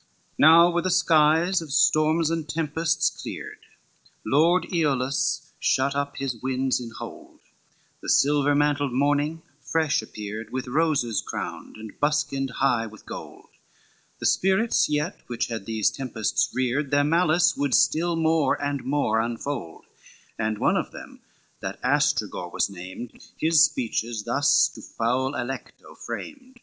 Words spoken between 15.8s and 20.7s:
tempests reared, Their malice would still more and more unfold; And